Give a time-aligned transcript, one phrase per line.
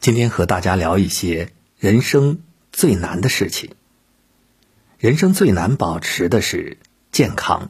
[0.00, 2.38] 今天和大家聊一些人生
[2.70, 3.72] 最难的事情。
[4.96, 6.78] 人生最难保持的是
[7.10, 7.68] 健康。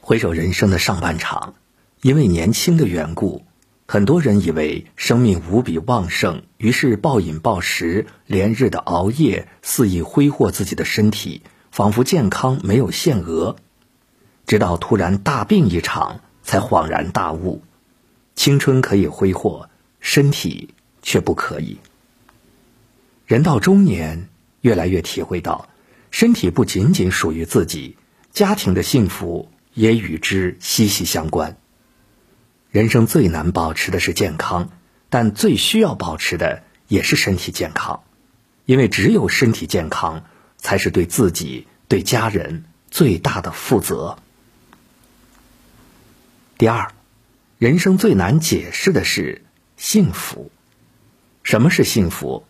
[0.00, 1.54] 回首人生的上半场，
[2.00, 3.44] 因为年轻的缘故，
[3.88, 11.42] 很多人以为生命无比旺盛，于是暴饮暴食，连日的熬夜，肆意挥霍自己的身体，
[11.72, 13.56] 仿佛健康没有限额。
[14.46, 17.62] 直到突然大病一场，才恍然大悟：
[18.36, 19.68] 青春可以挥霍，
[19.98, 20.72] 身体。
[21.02, 21.78] 却不可以。
[23.26, 24.28] 人到中年，
[24.60, 25.68] 越来越体会到，
[26.10, 27.96] 身体不仅仅属于自己，
[28.32, 31.56] 家庭的幸福也与之息息相关。
[32.70, 34.70] 人生最难保持的是健康，
[35.08, 38.02] 但最需要保持的也是身体健康，
[38.64, 40.24] 因为只有身体健康，
[40.56, 44.18] 才是对自己、对家人最大的负责。
[46.58, 46.92] 第二，
[47.58, 49.42] 人生最难解释的是
[49.76, 50.50] 幸福。
[51.50, 52.44] 什么是幸福？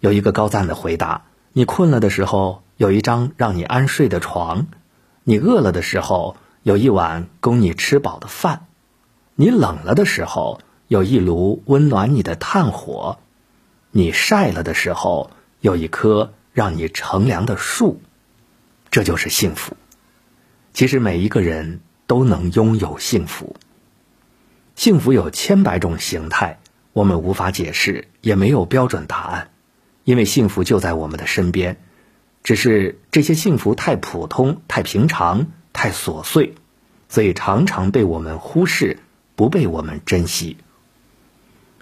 [0.00, 4.68] 有一个高赞的回答：你困了的时候，有一张让你安睡的床；
[5.22, 8.60] 你饿了的时候，有一碗供你吃饱的饭；
[9.34, 13.18] 你冷了的时候，有一炉温暖你的炭火；
[13.90, 18.00] 你晒了的时候，有一棵让你乘凉的树。
[18.90, 19.76] 这就是幸福。
[20.72, 23.54] 其实每一个人都能拥有幸福。
[24.74, 26.60] 幸福有千百种形态。
[26.92, 29.50] 我们无法解释，也没有标准答案，
[30.04, 31.78] 因为幸福就在我们的身边，
[32.42, 36.54] 只是这些幸福太普通、太平常、太琐碎，
[37.08, 38.98] 所以常常被我们忽视，
[39.36, 40.58] 不被我们珍惜。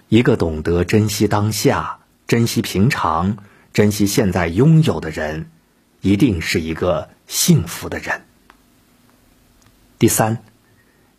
[0.07, 3.37] 一个懂得珍惜当下、珍惜平常、
[3.73, 5.49] 珍惜现在拥有的人，
[5.99, 8.21] 一定是一个幸福的人。
[9.99, 10.43] 第三，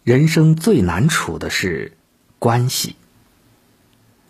[0.03, 1.97] 人生最难处的是
[2.39, 2.97] 关系。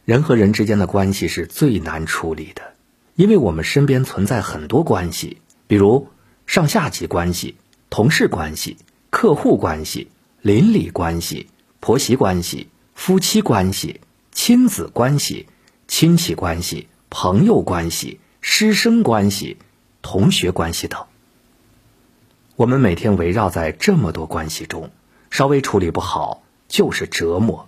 [0.04, 2.74] 人和人之间的关系是最难处理的，
[3.14, 6.08] 因为我们身边存在很多关系，比如
[6.44, 7.56] 上下级关系、
[7.88, 8.78] 同事关系、
[9.10, 10.08] 客户关系、
[10.40, 11.48] 邻里关系、
[11.78, 14.00] 婆媳关系、夫妻关系、
[14.32, 15.46] 亲子关系、
[15.86, 19.58] 亲戚关系、朋友关系、师生关系、
[20.02, 21.06] 同学关系等。
[22.56, 24.90] 我们每天围绕在这么多关系中，
[25.30, 27.66] 稍微处理不好就是折磨。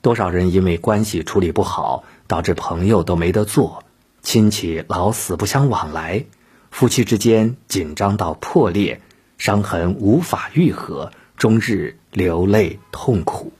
[0.00, 3.84] 多少人因为关系处理不好，导致朋友都没得做，
[4.22, 6.24] 亲戚老死不相往来，
[6.70, 9.00] 夫妻之间紧张到破裂，
[9.38, 13.52] 伤痕无法愈合，终日流泪痛苦。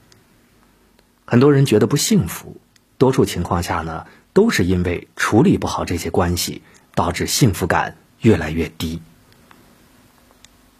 [1.24, 2.56] 很多人觉得不幸福，
[2.98, 6.62] 多数情况下呢，都是因为处理不好这些关系，
[6.94, 9.02] 导致幸福感越来越低。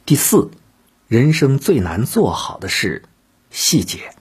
[0.07, 0.51] 第四，
[1.09, 3.03] 人生最难做好的是
[3.51, 4.15] 细节。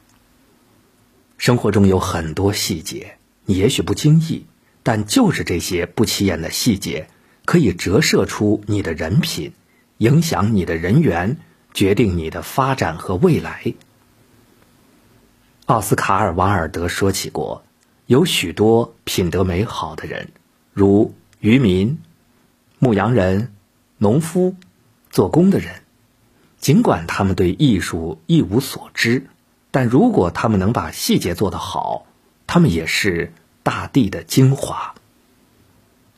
[1.37, 4.45] 生活中有很多细节，你也许不经意，
[4.83, 7.07] 但就是这些不起眼的细节，
[7.45, 9.53] 可以折射出你的人品，
[9.99, 11.37] 影响你的人缘，
[11.73, 13.73] 决定你的发展和未来。
[15.67, 17.63] 奥斯卡尔·王尔德说起过，
[18.07, 20.29] 有许多品德美好的人，
[20.73, 21.99] 如渔民、
[22.79, 23.53] 牧羊人、
[23.97, 24.55] 农夫、
[25.11, 25.83] 做工的人，
[26.57, 29.27] 尽管他们对艺术一无所知。
[29.77, 32.07] 但如果他们能把细节做得好，
[32.47, 34.95] 他们也是大地的精华。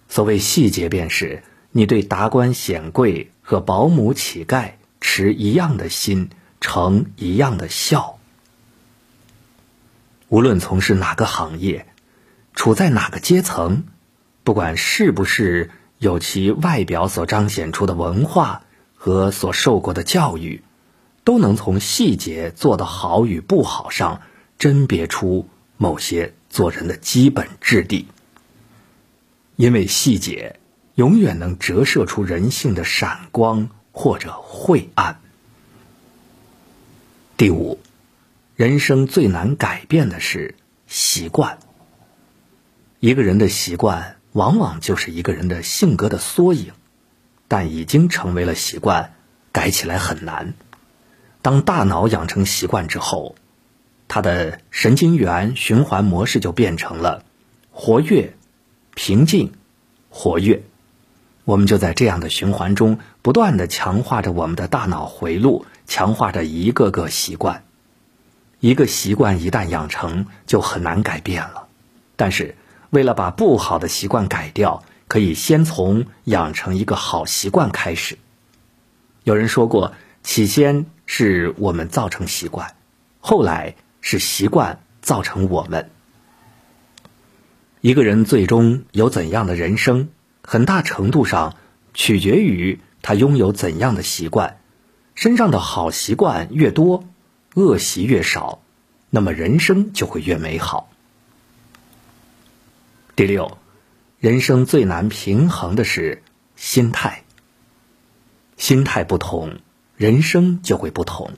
[0.07, 1.43] 所谓细节，便是
[1.73, 6.29] 你对达官显贵和保姆乞丐持一样的心，
[6.61, 8.17] 呈一样的笑。
[10.29, 11.85] 无论从事哪个行业，
[12.53, 13.83] 处在哪个阶层，
[14.45, 18.61] 不管是不是有其外表所彰显出的文化
[18.95, 20.63] 和所受过的教育。
[21.29, 24.23] 都能从细节做得好与不好上
[24.57, 25.47] 甄别出
[25.77, 28.07] 某些做人的基本质地，
[29.55, 30.59] 因为细节
[30.95, 35.19] 永远能折射出人性的闪光或者晦暗。
[37.37, 37.79] 第五，
[38.55, 40.55] 人生最难改变的是
[40.87, 41.59] 习惯。
[42.99, 46.71] 一个人的习惯往往就是一个人的性格的缩影，
[47.47, 49.13] 但已经成为了习惯，
[49.51, 50.55] 改起来很难。
[51.41, 53.35] 当大脑养成习惯之后，
[54.07, 57.23] 它的神经元循环模式就变成了
[57.71, 58.35] 活跃、
[58.93, 59.53] 平静、
[60.09, 60.63] 活跃。
[61.45, 67.63] 我们就在这样的循环中不断的强化着我们的大脑回路，强化着一个个习惯。
[68.59, 71.67] 一个习惯一旦养成，就很难改变了。
[72.17, 72.55] 但是，
[72.89, 78.17] 为了把不好的习惯改掉，可以先从养成一个好习惯开始。
[79.23, 79.93] 有人说过，
[80.23, 80.85] 起先。
[81.11, 82.75] 是我们造成习惯，
[83.19, 85.89] 后来是习惯造成我们。
[87.81, 90.09] 一个人最终有怎样的人生，
[90.43, 91.55] 很大程度上
[91.95, 94.59] 取决于他拥有怎样的习惯。
[95.15, 97.03] 身上的好习惯越多，
[97.55, 98.61] 恶习越少，
[99.09, 100.91] 那么人生就会越美好。
[103.15, 103.57] 第六，
[104.19, 106.21] 人生最难平衡的是
[106.55, 107.23] 心态。
[108.57, 109.57] 心态不同，
[109.99, 111.31] 人生就会不同。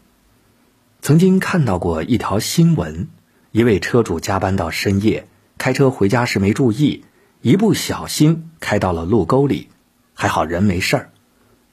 [1.02, 3.08] 曾经看到过一条新闻，
[3.52, 5.28] 一位车主加班到深夜。
[5.58, 7.04] 开车回家时没注意，
[7.42, 9.70] 一不小心开到了路沟里，
[10.14, 11.10] 还好人没事儿。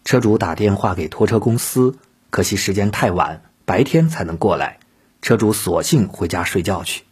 [0.02, 1.98] 车主打电话给拖车公司，
[2.30, 4.78] 可惜时间太晚，白天才能过来。
[5.20, 7.02] 车主索性回家睡觉去。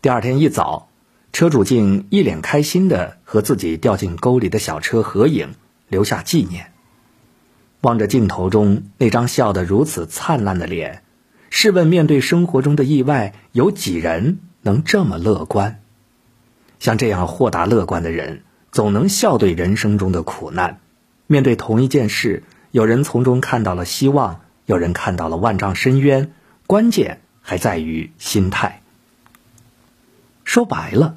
[0.00, 0.88] 第二天一早，
[1.34, 5.54] 车主竟一脸开心的和自己掉进沟里的小车合影，
[5.86, 6.72] 留下纪念。
[7.86, 11.04] 望着镜头中那张笑得如此灿烂的脸，
[11.50, 15.80] 试问面对生活中的意外，有几人能这么乐观？
[16.80, 18.42] 像这样豁达乐观的人，
[18.72, 20.80] 总能笑对人生中的苦难。
[21.28, 22.42] 面对同一件事，
[22.72, 26.32] 有人从中看到了希望，有人看到了万丈深渊。
[26.66, 28.82] 关键还在于心态。
[30.42, 31.14] 说白了，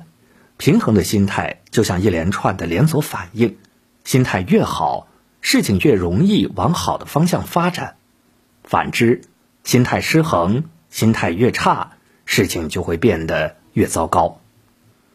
[0.58, 3.58] 平衡的心态就像一连串的连锁反应，
[4.04, 5.08] 心态越好，
[5.42, 7.96] 事情越容易往好的方向发展；
[8.64, 9.22] 反之，
[9.64, 11.94] 心态失衡，心态越差，
[12.26, 14.42] 事情就会变得越糟糕。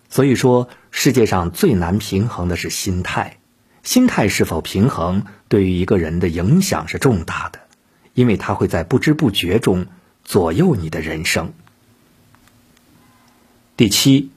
[0.09, 3.39] 所以说，世界上最难平衡的是心态。
[3.83, 7.61] 心态是否平衡，对于一个人的影响是重大的，
[8.15, 9.87] 因为它会在不知不觉中
[10.25, 11.53] 左右你的人生。
[13.77, 14.31] 第七，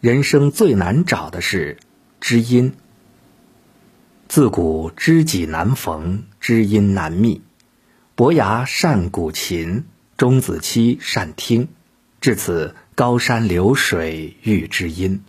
[0.00, 1.76] 人生最难找的是
[2.20, 2.74] 知音。
[4.30, 7.42] 自古知己难逢，知音难觅。
[8.14, 9.86] 伯牙善鼓琴，
[10.16, 11.66] 钟子期善听。
[12.20, 12.76] 至此。
[12.94, 15.24] 高山流水遇知音，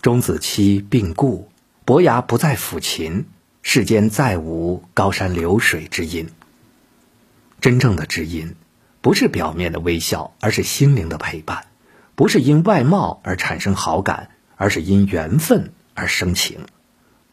[0.00, 1.48] 钟子期病故，
[1.84, 3.24] 伯牙不再抚琴，
[3.62, 6.28] 世间再无高山流水之音。
[7.60, 8.54] 真正的知音，
[9.00, 11.64] 不是表面的微笑，而是心灵的陪伴；
[12.14, 16.60] 不是因外貌而产生好感，而是因缘分而生情；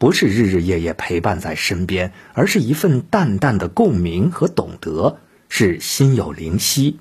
[0.02, 6.98] 不是日日夜夜陪伴在身边，而是一份淡淡的共鸣和懂得，是心有灵犀。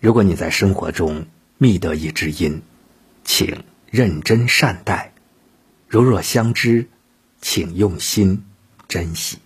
[0.00, 1.26] 如果你在生活中
[1.58, 2.62] 觅得一知音，
[3.24, 5.12] 请认真善待；
[5.86, 6.88] 如若相知，
[7.42, 8.42] 请用心
[8.88, 9.36] 珍惜。